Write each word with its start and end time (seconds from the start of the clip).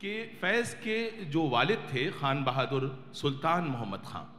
कि, 0.00 0.38
फैज़ 0.40 0.74
के 0.76 1.24
जो 1.24 1.48
वालिद 1.48 1.88
थे, 1.92 2.10
खान 2.12 2.42
बहादुर 2.44 2.84
सुल्तान 3.14 3.64
मोहम्मद 3.64 4.02
ख़ान 4.06 4.30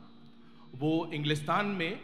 वो 0.73 0.91
इंग्लिस्तान 1.13 1.65
में 1.65 1.99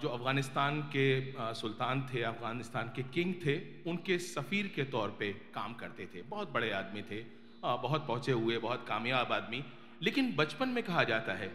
जो 0.00 0.08
अफ़गानिस्तान 0.08 0.80
के 0.94 1.06
सुल्तान 1.54 2.02
थे, 2.12 2.22
अफ़गानिस्तान 2.22 2.92
के 2.96 3.02
किंग 3.14 3.34
थे, 3.44 3.56
उनके 3.90 4.18
सफ़ीर 4.18 4.66
के 4.74 4.84
तौर 4.92 5.16
पे 5.18 5.32
काम 5.54 5.74
करते 5.74 6.06
थे। 6.14 6.22
बहुत 6.24 6.52
बड़े 6.52 6.70
आदमी 6.72 7.02
थे 7.02 7.24
बहुत 7.64 8.06
पहुँचे 8.06 8.32
हुए, 8.32 8.58
बहुत 8.58 8.84
कामयाब 8.88 9.32
आदमी। 9.32 9.62
लेकिन 10.02 10.34
बचपन 10.36 10.68
में 10.68 10.82
कहा 10.84 11.04
जाता 11.04 11.32
है 11.32 11.48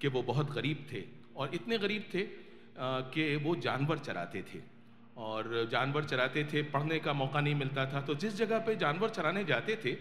कि 0.00 0.08
वो 0.08 0.22
बहुत 0.22 0.50
गरीब 0.50 0.86
थे 0.92 1.02
और 1.36 1.54
इतने 1.54 1.78
गरीब 1.78 2.08
थे 2.14 2.22
कि 3.12 3.36
वो 3.36 3.56
जानवर 3.58 3.98
चराते 4.00 4.42
थे। 4.52 4.62
और 5.16 5.68
जानवर 5.72 6.04
चराते 6.04 6.44
थे, 6.52 6.62
पढ़ने 6.64 6.98
का 6.98 7.12
मौका 7.12 7.40
नहीं 7.40 7.54
मिलता 7.54 7.84
था। 7.92 8.00
तो 8.00 8.14
जिस 8.14 8.36
जगह 8.36 8.58
पे 8.66 8.76
जानवर 8.76 9.08
चराने 9.10 9.44
जाते 9.44 9.76
थे 9.84 9.92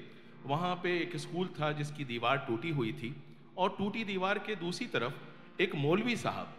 वहाँ 0.45 0.75
पे 0.83 0.97
एक 0.97 1.15
स्कूल 1.17 1.47
था 1.59 1.71
जिसकी 1.71 2.03
दीवार 2.05 2.37
टूटी 2.47 2.69
हुई 2.71 2.91
थी 2.93 3.15
और 3.57 3.75
टूटी 3.77 4.03
दीवार 4.03 4.39
के 4.39 4.55
दूसरी 4.57 4.87
तरफ़ 4.87 5.61
एक 5.61 5.75
मौलवी 5.77 6.15
साहब 6.17 6.55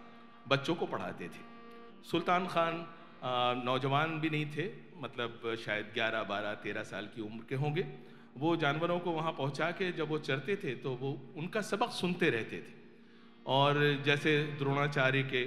बच्चों 0.48 0.74
को 0.74 0.86
पढ़ाते 0.86 1.24
थे। 1.26 1.42
सुल्तान 2.10 2.46
खान 2.46 2.86
नौजवान 3.64 4.18
भी 4.20 4.30
नहीं 4.30 4.46
थे 4.46 4.68
मतलब 4.98 5.56
शायद 5.60 5.92
11, 5.94 6.22
12, 6.24 6.54
13 6.62 6.82
साल 6.84 7.06
की 7.06 7.22
उम्र 7.22 7.44
के 7.48 7.54
होंगे। 7.54 7.86
वो 8.36 8.54
जानवरों 8.56 8.98
को 8.98 9.10
वहाँ 9.12 9.32
पहुँचा 9.32 9.70
के 9.72 9.90
जब 9.92 10.08
वो 10.08 10.18
चरते 10.20 10.56
थे 10.56 10.74
तो 10.76 10.90
वो 10.94 11.10
उनका 11.36 11.60
सबक 11.62 11.90
सुनते 11.92 12.30
रहते 12.30 12.58
थे। 12.58 12.78
और 13.46 14.02
जैसे 14.04 14.32
द्रोणाचार्य 14.58 15.22
के 15.24 15.44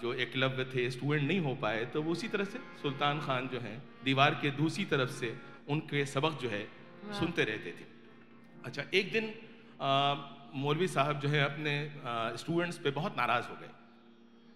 जो 0.00 0.12
एकलव्य 0.16 0.64
थे 0.64 0.90
स्टूडेंट 0.90 1.22
नहीं 1.22 1.40
हो 1.40 1.54
पाए 1.54 1.84
तो 1.86 2.02
उसी 2.04 2.28
तरह 2.28 2.44
से 2.44 2.58
सुल्तान 2.82 3.20
खान 3.20 3.48
जो 3.48 3.60
हैं 3.60 3.76
दीवार 4.04 4.34
के 4.42 4.50
दूसरी 4.56 4.84
तरफ़ 4.84 5.10
से 5.12 5.36
उनके 5.68 6.04
सबक 6.06 6.38
जो 6.42 6.48
है 6.48 6.62
सुनते 7.18 7.44
रहते 7.44 7.70
थे। 7.70 7.84
अच्छा 8.64 8.82
एक 8.94 9.12
दिन 9.12 9.32
मौलवी 10.54 10.88
साहब 10.88 11.20
जो 11.20 11.28
है 11.28 11.42
अपने 11.44 11.74
स्टूडेंट्स 12.38 12.78
पे 12.78 12.90
बहुत 12.92 13.16
नाराज़ 13.16 13.48
हो 13.48 13.56
गए। 13.56 13.70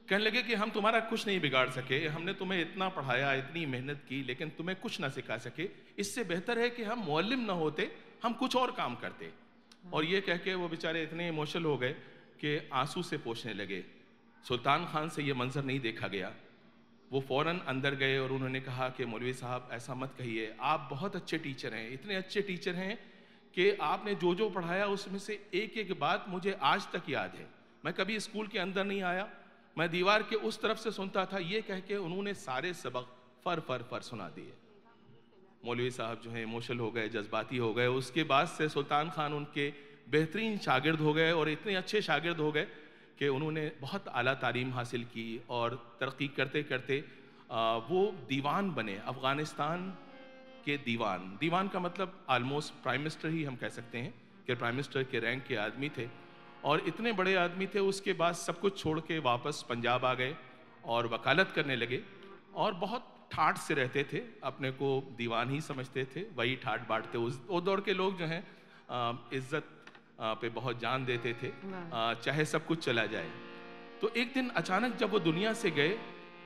कहने 0.09 0.25
लगे 0.25 0.43
कि 0.43 0.55
हम 0.55 0.71
तुम्हारा 0.71 1.01
कुछ 1.03 1.27
नहीं 1.27 1.41
बिगाड़ 1.41 1.69
सके 1.71 1.99
हमने 2.09 2.33
तुम्हें 2.35 2.61
इतना 2.61 2.89
पढ़ाया 2.91 3.33
इतनी 3.35 3.65
मेहनत 3.67 4.03
की 4.09 4.23
लेकिन 4.23 4.49
तुम्हें 4.51 4.79
कुछ 4.81 5.01
ना 5.01 5.09
सिखा 5.11 5.39
सके। 5.39 5.69
इससे 5.99 6.25
बेहतर 6.25 6.59
है 6.59 6.69
कि 6.71 6.83
हम 6.83 7.05
मौलम 7.05 7.41
ना 7.41 7.53
होते 7.55 7.91
हम 8.25 8.33
कुछ 8.35 8.57
और 8.57 8.73
काम 8.73 8.95
करते। 8.97 9.33
और 9.93 10.05
ये 10.05 10.21
कह 10.21 10.37
के 10.39 10.55
वो 10.55 10.69
बेचारे 10.69 11.03
इतने 11.03 11.29
इमोशनल 11.29 11.65
हो 11.65 11.77
गए 11.79 11.93
कि 12.41 12.69
आँसू 12.73 13.03
से 13.03 13.19
पोछने 13.19 13.53
लगे। 13.55 13.85
सुल्तान 14.45 14.85
खान 14.85 15.09
से 15.09 15.23
ये 15.23 15.35
मंजर 15.35 15.65
नहीं 15.65 15.81
देखा 15.81 16.09
गया। 16.09 16.33
वो 17.15 17.21
फ़ौरन 17.21 17.59
अंदर 17.69 17.95
गए 17.95 18.19
और 18.19 18.33
उन्होंने 18.33 18.61
कहा 18.61 18.89
कि 18.91 19.05
मौलवी 19.05 19.33
साहब, 19.33 19.69
ऐसा 19.73 19.95
मत 19.95 20.15
कहिए। 20.19 20.55
आप 20.61 20.89
बहुत 20.91 21.17
अच्छे 21.17 21.39
टीचर 21.39 21.75
हैं, 21.75 21.91
इतने 21.93 22.15
अच्छे 22.15 22.43
टीचर 22.43 22.75
हैं 22.75 22.97
कि 23.55 23.71
आपने 23.83 24.15
जो 24.15 24.35
जो 24.35 24.49
पढ़ाया 24.51 24.87
उसमें 24.87 25.19
से 25.19 25.35
एक 25.55 25.77
एक 25.79 25.93
बात 26.01 26.25
मुझे 26.29 26.57
आज 26.63 26.89
तक 26.93 27.11
याद 27.11 27.35
है। 27.35 27.47
मैं 27.85 27.95
कभी 27.95 28.19
स्कूल 28.21 28.47
के 28.47 28.59
अंदर 28.59 28.85
नहीं 28.85 29.03
आया। 29.03 29.29
मैं 29.77 29.89
दीवार 29.91 30.23
के 30.23 30.37
उस 30.43 30.61
तरफ़ 30.63 30.79
से 30.79 30.91
सुनता 30.91 31.25
था, 31.27 31.39
ये 31.39 31.61
कह 31.63 31.81
के 31.81 31.97
उन्होंने 31.97 32.35
सारे 32.35 32.75
सबक 32.75 33.17
फर 33.45 33.61
फर 33.61 33.83
फर 33.83 34.01
सुना 34.01 34.29
दिए। 34.29 34.53
मौलवी 35.65 35.91
साहब 35.91 36.21
जो 36.21 36.31
हैं 36.31 36.43
इमोशनल 36.43 36.79
हो 36.79 36.91
गए, 36.91 37.09
जज्बाती 37.09 37.57
हो 37.57 37.73
गए। 37.75 37.87
उसके 37.87 38.23
बाद 38.25 38.49
से 38.49 38.69
सुल्तान 38.69 39.11
खान 39.11 39.33
उनके 39.33 39.73
बेहतरीन 40.11 40.59
शागिर्द 40.59 41.01
हो 41.01 41.13
गए 41.15 41.33
और 41.33 41.49
इतने 41.49 41.75
अच्छे 41.75 42.03
शागिर्द 42.03 42.41
हो 42.41 42.53
गए 42.53 42.67
कि 43.19 43.29
उन्होंने 43.31 43.71
बहुत 43.81 44.09
आला 44.11 44.35
तालीम 44.37 44.73
हासिल 44.73 45.05
की 45.07 45.29
और 45.51 45.75
तरक्की 46.01 46.29
करते 46.37 46.63
करते 46.65 47.05
वो 47.89 48.01
दीवान 48.29 48.71
बने, 48.75 48.97
अफ़गानिस्तान 49.07 49.89
के 50.65 50.77
दीवान। 50.81 51.37
दीवान 51.41 51.69
का 51.69 51.81
मतलब 51.81 52.25
आलमोस्ट 52.31 52.83
प्राइम 52.83 53.01
मिनिस्टर 53.01 53.29
ही 53.29 53.43
हम 53.45 53.57
कह 53.57 53.69
सकते 53.71 53.99
हैं, 53.99 54.15
कि 54.47 54.55
प्राइम 54.55 54.75
मिनिस्टर 54.75 55.03
के 55.05 55.19
रैंक 55.21 55.45
के 55.47 55.57
आदमी 55.59 55.89
थे। 55.99 56.09
और 56.65 56.83
इतने 56.89 57.13
बड़े 57.15 57.35
आदमी 57.37 57.67
थे, 57.67 57.79
उसके 57.81 58.13
बाद 58.15 58.35
सब 58.37 58.61
कुछ 58.61 58.79
छोड़ 58.79 58.99
के 59.03 59.19
वापस 59.21 59.65
पंजाब 59.69 60.05
आ 60.05 60.15
गए 60.15 60.35
और 60.87 61.07
वकालत 61.09 61.53
करने 61.55 61.77
लगे। 61.77 62.03
और 62.55 62.75
बहुत 62.77 63.11
ठाठ 63.33 63.59
से 63.59 63.75
रहते 63.75 64.05
थे, 64.13 64.23
अपने 64.45 64.71
को 64.73 64.89
दीवान 65.19 65.51
ही 65.51 65.61
समझते 65.63 66.05
थे, 66.07 66.27
वही 66.35 66.57
ठाट 66.57 66.89
बांटते। 66.89 67.19
उस 67.21 67.41
दौर 67.63 67.81
के 67.81 67.95
लोग 67.95 68.19
जो 68.19 68.25
हैं 68.27 68.43
इज़्ज़त 69.33 69.71
पे 70.19 70.49
बहुत 70.51 70.81
जान 70.81 71.05
देते 71.05 71.33
थे। 71.43 71.51
चाहे 72.23 72.45
सब 72.47 72.67
कुछ 72.67 72.85
चला 72.85 73.07
जाए। 73.09 73.31
तो 74.01 74.09
एक 74.17 74.33
दिन 74.35 74.49
अचानक 74.57 74.97
जब 74.97 75.11
वो 75.11 75.19
दुनिया 75.21 75.53
से 75.55 75.71
गए 75.73 75.97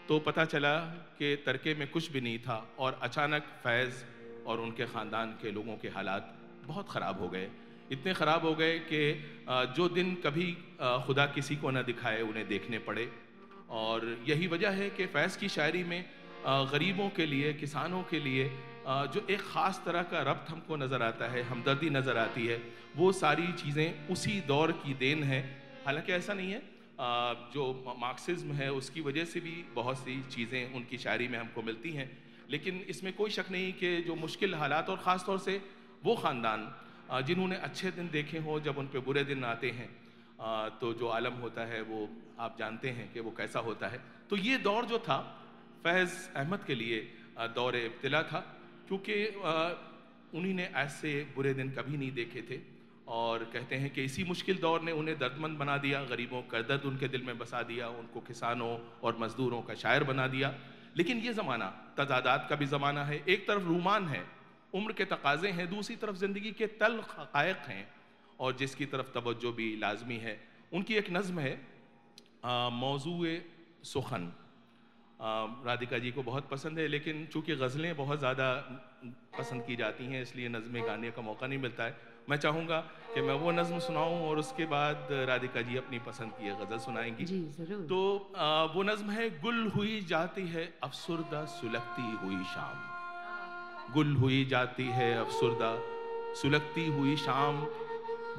तो 0.09 0.19
पता 0.21 0.45
चला 0.47 0.75
कि 1.19 1.34
तरके 1.47 1.75
में 1.75 1.89
कुछ 1.91 2.11
भी 2.12 2.21
नहीं 2.21 2.39
था 2.39 2.56
और 2.79 2.99
अचानक 3.03 3.43
फैज़ 3.62 4.05
और 4.47 4.61
उनके 4.61 4.84
ख़ानदान 4.87 5.33
के 5.43 5.51
लोगों 5.53 5.77
के 5.77 5.89
हालात 5.91 6.34
बहुत 6.67 6.89
ख़राब 6.91 7.21
हो 7.21 7.29
गए। 7.29 7.49
इतने 7.91 8.15
ख़राब 8.15 8.45
हो 8.45 8.55
गए 8.55 8.79
कि 8.89 9.03
जो 9.77 9.89
दिन 9.91 10.15
कभी 10.25 10.47
खुदा 11.06 11.27
किसी 11.35 11.56
को 11.56 11.71
ना 11.71 11.83
दिखाए 11.83 12.21
उन्हें 12.23 12.47
देखने 12.49 12.79
पड़े। 12.81 13.11
और 13.71 14.06
यही 14.27 14.47
वजह 14.47 14.71
है 14.73 14.89
कि 14.91 15.06
फैज़ 15.09 15.39
की 15.39 15.49
शायरी 15.50 15.85
में 15.85 16.05
गरीबों 16.73 17.09
के 17.11 17.27
लिए 17.27 17.53
किसानों 17.55 18.03
के 18.11 18.21
लिए 18.21 18.50
जो 18.88 19.21
एक 19.28 19.41
ख़ास 19.43 19.81
तरह 19.84 20.03
का 20.04 20.21
रब्त 20.22 20.50
हमको 20.50 20.76
नज़र 20.78 21.03
आता 21.04 21.26
है, 21.28 21.43
हमदर्दी 21.44 21.91
नज़र 21.91 22.16
आती 22.19 22.47
है, 22.47 22.56
वो 22.97 23.10
सारी 23.15 23.53
चीज़ें 23.54 24.09
उसी 24.09 24.41
दौर 24.49 24.72
की 24.81 24.94
देन 24.97 25.22
है। 25.25 25.41
हालाँकि 25.87 26.12
ऐसा 26.15 26.34
नहीं 26.34 26.50
है 26.53 26.62
जो 27.53 27.65
मार्क्सिज्म 27.99 28.53
है, 28.54 28.71
उसकी 28.75 29.00
वजह 29.03 29.25
से 29.26 29.41
भी 29.41 29.53
बहुत 29.75 29.99
सी 29.99 30.22
चीज़ें 30.31 30.75
उनकी 30.75 30.99
शायरी 30.99 31.28
में 31.28 31.38
हमको 31.38 31.62
मिलती 31.62 31.93
हैं। 31.93 32.09
लेकिन 32.50 32.81
इसमें 32.88 33.12
कोई 33.15 33.31
शक 33.31 33.50
नहीं 33.50 33.72
कि 33.75 33.97
जो 34.03 34.15
मुश्किल 34.16 34.54
हालात 34.56 34.91
और 34.91 34.97
ख़ास 34.99 35.25
तौर 35.26 35.38
से 35.41 35.60
वो 36.05 36.15
ख़ानदान 36.16 36.69
जिन्होंने 37.25 37.56
अच्छे 37.59 37.91
दिन 37.93 38.09
देखे 38.10 38.38
हों, 38.41 38.60
जब 38.62 38.78
उन 38.78 38.87
पर 38.88 39.00
बुरे 39.00 39.25
दिन 39.25 39.44
आते 39.47 39.70
हैं 39.70 39.91
तो 40.81 40.93
जो 40.94 41.09
आलम 41.10 41.34
होता 41.43 41.65
है, 41.66 41.82
वो 41.82 42.09
आप 42.41 42.56
जानते 42.59 42.88
हैं 42.91 43.12
कि 43.12 43.20
वो 43.20 43.31
कैसा 43.37 43.60
होता 43.60 43.88
है। 43.88 44.00
तो 44.31 44.37
ये 44.38 44.59
दौर 44.60 44.84
जो 44.87 44.99
था, 45.00 45.19
फैज़ 45.84 46.15
अहमद 46.34 46.65
के 46.66 46.75
लिए 46.75 47.00
दौर 47.55 47.76
इब्तला 47.78 48.22
था। 48.25 48.44
क्योंकि 48.88 49.15
उन्हीं 50.34 50.54
ने 50.54 50.65
ऐसे 50.76 51.10
बुरे 51.34 51.53
दिन 51.54 51.71
कभी 51.71 51.97
नहीं 51.97 52.12
देखे 52.12 52.43
थे 52.43 52.59
और 53.09 53.44
कहते 53.53 53.76
हैं 53.76 53.91
कि 53.91 54.04
इसी 54.04 54.25
मुश्किल 54.25 54.59
दौर 54.59 54.82
ने 54.82 54.93
उन्हें 54.93 55.19
दर्दमंद 55.19 55.59
बना 55.59 55.76
दिया, 55.78 56.03
गरीबों 56.04 56.43
का 56.43 56.60
दर्द 56.62 56.84
उनके 56.84 57.09
दिल 57.09 57.22
में 57.22 57.38
बसा 57.38 57.62
दिया, 57.62 57.88
उनको 57.91 58.21
किसानों 58.22 58.72
और 59.03 59.16
मज़दूरों 59.21 59.60
का 59.62 59.75
शायर 59.76 60.04
बना 60.04 60.26
दिया। 60.28 60.54
लेकिन 60.97 61.19
ये 61.19 61.32
ज़माना, 61.34 61.66
तजादात 61.99 62.47
का 62.50 62.56
भी 62.56 62.66
ज़माना 62.66 63.04
है। 63.04 63.22
एक 63.28 63.47
तरफ़ 63.49 63.65
रूमान 63.65 64.09
है, 64.09 64.25
उम्र 64.75 64.93
के 64.93 65.05
तकाजे 65.06 65.50
हैं, 65.50 65.69
दूसरी 65.70 65.97
तरफ़ 65.97 66.16
ज़िंदगी 66.16 66.53
के 66.53 66.66
तल 66.76 67.00
हक़ 67.09 67.70
हैं 67.70 67.88
और 68.41 68.56
जिसकी 68.56 68.87
तरफ़ 68.87 69.12
तवज्जो 69.15 69.53
भी 69.53 69.75
लाजमी 69.76 70.16
है। 70.19 70.38
उनकी 70.72 70.94
एक 70.97 71.10
नज़म 71.10 71.38
है 71.38 71.55
मौजू 72.75 73.15
सुखन। 73.84 74.32
राधिका 75.21 75.99
जी 75.99 76.11
को 76.11 76.23
बहुत 76.23 76.49
पसंद 76.49 76.79
है 76.79 76.87
लेकिन 76.89 77.27
चूँकि 77.33 77.55
गज़लें 77.56 77.97
बहुत 77.97 78.19
ज़्यादा 78.19 78.49
पसंद 79.39 79.62
की 79.67 79.77
जाती 79.77 80.05
हैं 80.05 80.23
इसलिए 80.23 80.49
नज़में 80.49 80.83
गाने 80.87 81.11
का 81.11 81.23
मौका 81.23 81.47
नहीं 81.47 81.59
मिलता 81.59 81.84
है 81.84 81.97
मैं 82.29 82.37
चाहूँगा 82.37 82.79
कि 83.15 83.21
मैं 83.21 83.34
वो 83.34 83.51
नज़म 83.53 83.79
सुनाऊँ 83.79 84.21
और 84.29 84.39
उसके 84.39 84.65
बाद 84.67 85.09
राधिका 85.29 85.62
जी 85.62 85.77
अपनी 85.77 85.99
पसंद 85.99 86.33
की 86.33 86.51
गज़ल 86.56 86.79
सुनाएँगी। 86.79 87.25
जी 87.25 87.41
ज़रूर। 87.59 87.87
तो 87.87 88.33
आ, 88.37 88.65
वो 88.65 88.83
नज़म 88.83 89.11
है 89.11 89.29
गुल 89.41 89.67
हुई 89.77 90.01
जाती 90.09 90.47
है 90.49 90.65
अफसुरदा 90.83 91.45
सुलगती 91.53 92.11
हुई 92.23 92.43
शाम। 92.45 93.95
गुल 93.95 94.15
हुई 94.17 94.45
जाती 94.45 94.87
है 94.93 95.09
अफसुरदा 95.19 95.73
सुलगती 96.35 96.87
हुई 96.89 97.17
शाम। 97.17 97.65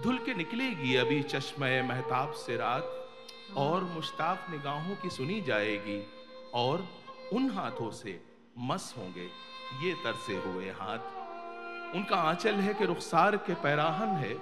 धुल 0.03 0.17
के 0.25 0.33
निकलेगी 0.33 0.95
अभी 0.95 1.21
चश्मे 1.25 1.81
महताब 1.83 2.31
से 2.43 2.57
रात 2.57 2.95
और 3.57 3.83
मुश्ताक 3.95 4.47
निगाहों 4.51 4.95
की 4.95 5.09
सुनी 5.09 5.41
जाएगी। 5.41 5.99
और 6.53 6.87
उन 7.33 7.49
हाथों 7.49 7.91
से 7.91 8.19
मस 8.57 8.93
होंगे। 8.97 9.27
ये 9.83 9.93
तरसे 9.93 10.35
हुए 10.35 10.69
हाथ। 10.69 11.95
उनका 11.95 12.15
आंचल 12.15 12.55
है 12.55 12.73
कि 12.73 12.85
रुखसार 12.85 13.37
के 13.37 13.53
पैराहन 13.53 14.15
है। 14.17 14.33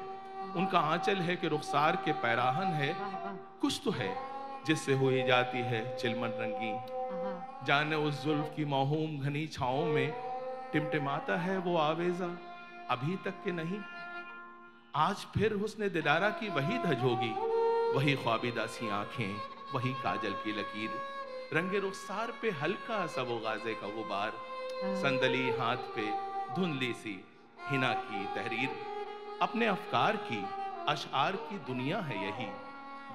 उनका 0.56 0.80
आंचल 0.80 1.15
है 1.15 1.36
कि 1.36 1.48
रुखसार 1.48 1.95
के 1.95 2.12
पैराहन 2.13 2.74
है। 2.74 2.95
कुछ 3.62 3.81
तो 3.86 3.92
है 3.92 4.15
जिससे 4.65 4.94
हुई 4.94 5.24
जाती 5.24 5.57
है 5.57 5.98
चिलमन 5.98 6.30
रंगी 6.30 6.74
जाने 7.65 7.95
उस 7.95 8.24
जुल्फ 8.24 8.51
की 8.56 8.65
माहूम 8.65 9.19
घनी 9.19 9.48
छाओं 9.48 9.86
में 9.86 10.12
टिमटिमाता 10.74 11.38
है 11.38 11.57
वो 11.57 11.77
आवेजा। 11.77 12.38
अभी 12.89 13.15
तक 13.15 13.44
के 13.44 13.51
नहीं। 13.51 13.80
आज 14.95 15.15
फिर 15.15 15.53
हुस्न 15.53 15.89
दिलारा 15.89 16.30
की 16.30 16.50
वही 16.50 16.77
धज 16.77 17.03
होगी। 17.03 17.33
वही 17.94 18.15
ख्वाबिदा 18.15 18.65
सी 18.65 18.89
आँखें, 18.89 19.36
वही 19.74 19.94
काजल 19.94 20.33
की 20.33 20.51
लकीर। 20.51 20.89
रंगे 21.54 21.80
रुखसार 21.80 22.32
पे 22.42 22.50
हल्का 22.52 23.06
सा 23.08 23.22
वो 23.22 23.38
गाजे 23.40 23.74
का 23.74 23.88
गुबार 23.88 24.32
संदली 24.96 25.50
हाथ 25.50 25.86
पे 25.96 26.06
धुंधली 26.56 26.92
सी 26.94 27.14
हिना 27.70 27.94
की 28.02 28.26
तहरीर। 28.36 28.70
अपने 29.42 29.66
अफकार 29.66 30.16
की 30.16 30.44
अशार 30.88 31.36
की 31.44 31.58
दुनिया 31.68 32.00
है 32.00 32.18
यही। 32.26 32.50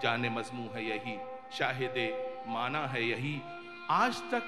जाने 0.02 0.30
मजमू 0.30 0.68
है 0.74 0.84
यही, 0.86 1.18
शाहिद 1.58 1.94
माना 2.48 2.86
है 2.86 3.04
यही। 3.04 3.40
आज 3.90 4.22
तक 4.32 4.42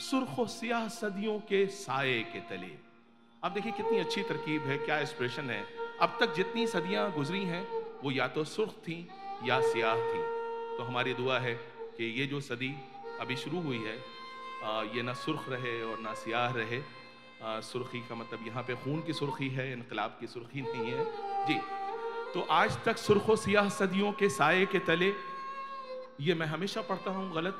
सुर्ख 0.00 0.48
सियाह 0.48 0.88
सदियों 0.88 1.38
के 1.40 1.66
साए 1.66 2.18
के 2.32 2.40
तले। 2.40 2.72
अब 3.42 3.52
देखिए 3.52 3.72
कितनी 3.72 3.98
अच्छी 3.98 4.22
तरकीब 4.22 4.62
है, 4.62 4.78
क्या 4.78 4.98
एक्सप्रेशन 4.98 5.50
है। 5.50 5.62
अब 6.00 6.16
तक 6.20 6.34
जितनी 6.34 6.66
सदियाँ 6.66 7.10
गुजरी 7.12 7.44
हैं, 7.44 7.66
वो 8.04 8.10
या 8.10 8.28
तो 8.28 8.44
सुर्ख 8.46 8.72
थी 8.82 9.08
या 9.44 9.60
सियाह 9.62 9.96
थी। 9.96 10.22
तो 10.78 10.84
हमारी 10.84 11.14
दुआ 11.14 11.38
है 11.38 11.54
कि 11.96 12.04
ये 12.20 12.26
जो 12.26 12.40
सदी 12.40 12.74
अभी 13.20 13.36
शुरू 13.36 13.60
हुई 13.62 13.78
है। 13.78 13.96
आ, 14.64 14.82
ये 14.94 15.02
ना 15.02 15.12
सुर्ख 15.14 15.48
रहे 15.48 15.82
और 15.82 15.98
ना 16.00 16.14
सियाह 16.14 16.52
रहे। 16.52 16.78
आ, 16.78 17.60
सुर्खी 17.62 18.00
का 18.08 18.14
मतलब 18.14 18.46
यहाँ 18.46 18.62
पे 18.62 18.74
खून 18.84 19.00
की 19.02 19.12
सुर्खी 19.12 19.48
है 19.50 19.72
इनकलाब 19.72 20.16
की 20.20 20.26
सुर्खी 20.26 20.62
नहीं 20.62 20.92
है। 20.92 21.04
जी 21.46 21.60
तो 22.34 22.40
आज 22.52 22.76
तक 22.84 22.96
सुर्खो 22.98 23.36
सियाह 23.36 23.68
सदियों 23.70 24.12
के 24.12 24.28
साय 24.30 24.64
के 24.66 24.78
तले 24.86 25.12
ये 26.20 26.34
मैं 26.34 26.46
हमेशा 26.46 26.80
पढ़ता 26.82 27.10
हूँ 27.10 27.32
गलत। 27.34 27.58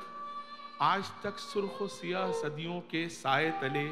आज 0.81 1.11
तक 1.23 1.37
सुर्ख 1.39 1.77
सियाह 1.91 2.31
सदियों 2.33 2.79
के 2.91 3.07
साय 3.11 3.49
तले 3.61 3.87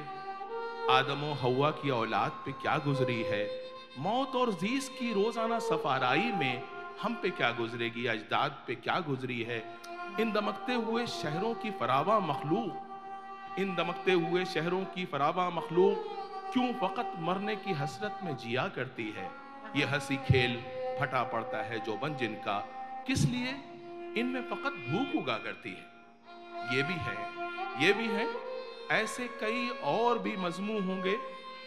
आदम 0.92 1.24
हवा 1.42 1.70
की 1.72 1.90
औलाद 1.92 2.32
पे 2.46 2.52
क्या 2.62 2.78
गुजरी 2.86 3.22
है? 3.24 3.46
मौत 4.00 4.36
और 4.36 4.52
जीस 4.56 4.90
की 4.90 5.14
रोज़ाना 5.14 5.60
सफाराई 5.62 6.32
में 6.34 6.64
हम 7.02 7.14
पे 7.22 7.30
क्या 7.32 7.52
गुजरेगी? 7.52 8.06
अजदाद 8.08 8.64
पे 8.68 8.76
क्या 8.78 9.00
गुजरी 9.08 9.42
है? 9.44 9.60
इन 10.20 10.32
दमकते 10.32 10.74
हुए 10.74 11.06
शहरों 11.08 11.54
की 11.54 11.72
फरावा 11.72 12.20
मखलूक। 12.20 13.56
इन 13.60 13.76
दमकते 13.76 14.12
हुए 14.12 14.46
शहरों 14.46 14.84
की 14.86 15.06
फरावा 15.06 15.50
मखलूक 15.50 15.98
क्यों 16.54 16.74
फकत 16.74 17.14
मरने 17.20 17.56
की 17.56 17.72
हसरत 17.72 18.20
में 18.24 18.36
जिया 18.38 18.68
करती 18.68 19.10
है? 19.10 19.32
ये 19.76 19.86
हँसी 19.86 20.18
खेल 20.18 20.56
फटा 21.00 21.24
पड़ता 21.24 21.58
है 21.58 21.80
जो 21.80 21.98
बन 21.98 22.16
जिनका। 22.16 22.60
किस 23.08 23.26
लिए? 23.26 23.50
इनमें 24.18 24.42
फकत 24.42 24.74
भूख 24.90 25.24
उगा 25.24 25.38
करती 25.38 25.70
है। 25.70 25.94
ये 26.76 26.84
भी 26.84 26.94
है, 26.94 27.18
ये 27.86 27.94
भी 27.94 28.08
है। 28.08 28.28
ऐसे 28.92 29.28
कई 29.28 29.70
और 29.70 30.20
भी 30.20 30.38
मजमू 30.38 30.80
होंगे, 30.80 31.18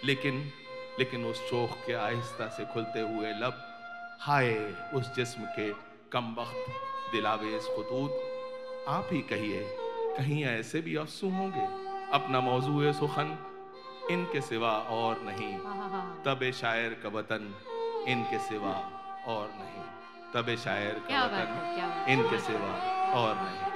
लेकिन 0.05 0.53
लेकिन 0.99 1.25
उस 1.25 1.51
चोख 1.51 1.71
के 1.87 1.93
आहिस्ता 1.93 2.49
से 2.49 2.65
खुलते 2.65 3.01
हुए 3.01 3.33
लब, 3.33 3.55
हाय 4.21 4.55
उस 4.95 5.15
जिस्म 5.15 5.43
के 5.43 5.73
कम 6.13 6.35
वक्त। 6.39 6.73
दिलावेज 7.13 7.63
खतूत। 7.63 8.23
आप 8.89 9.09
ही 9.13 9.21
कहिए 9.21 9.61
कहीं 10.19 10.45
ऐसे 10.45 10.81
भी 10.81 10.97
अफसू 10.97 11.29
होंगे। 11.31 11.67
अपना 12.13 12.41
मौजू 12.41 12.93
सुखन 12.93 13.39
इनके 14.11 14.41
सिवा 14.41 14.71
और 14.71 15.21
नहीं। 15.23 15.59
तब 16.25 16.51
शायर 16.51 17.01
का 17.03 17.09
वतन 17.09 17.55
इनके 18.09 18.39
सिवा 18.39 18.75
और 19.29 19.51
नहीं। 19.55 19.85
तब 20.35 20.55
शायर 20.57 21.03
का 21.09 21.25
वतन 21.25 22.07
इनके 22.09 22.39
सिवा 22.39 22.75
और 23.13 23.35
नहीं। 23.35 23.76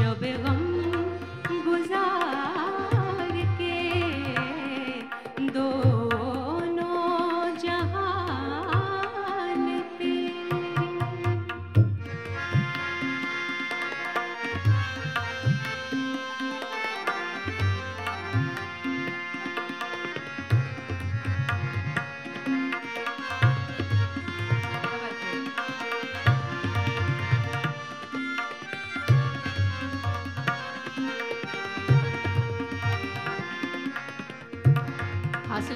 You'll 0.00 0.14
be 0.14 0.32
long. 0.34 0.57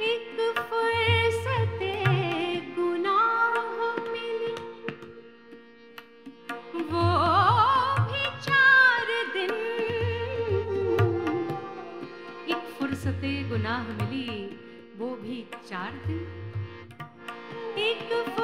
एक 0.00 0.36
गुनाह 2.78 3.54
मिली। 4.12 4.54
वो 6.82 7.06
भी 8.08 8.24
चार 8.46 9.06
दिन। 9.34 9.52
एक 12.48 12.62
फुर्सत 12.78 13.22
गुनाह 13.50 13.82
मिली 13.82 14.28
वो 14.98 15.08
भी 15.16 15.38
चार 15.68 15.92
दिन। 16.06 16.22
एक 17.78 18.08
फुर्सत 18.28 18.43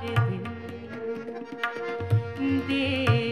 तेरे 0.00 0.38
दिल 2.38 2.60
दे 2.68 3.29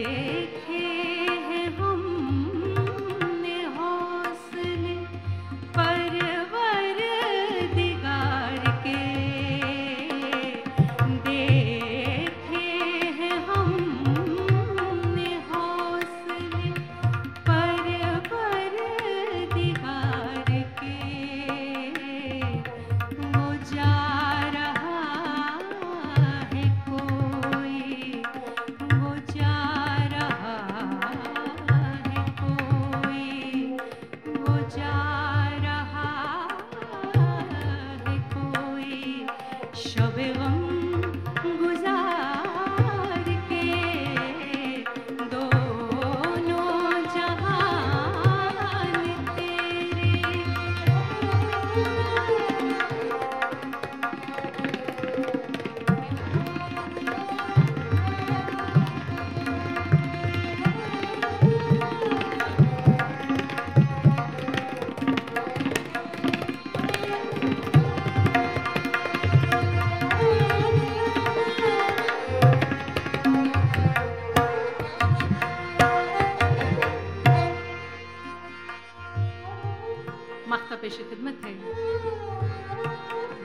मक्का 80.49 80.75
पेश 80.81 80.97
खिदमत 81.09 81.41
है 81.45 81.53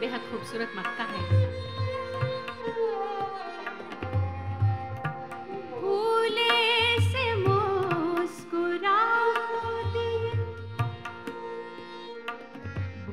बेहद 0.00 0.20
खूबसूरत 0.30 0.73
मख्ता 0.76 1.04
है 1.11 1.23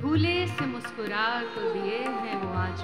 भूले 0.01 0.35
से 0.47 0.65
मुस्कुरा 0.65 1.25
को 1.55 1.61
दिए 1.73 1.97
हैं 1.97 2.41
वो 2.41 2.53
आज 2.59 2.81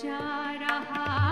जा 0.00 0.18
रहा 0.60 1.31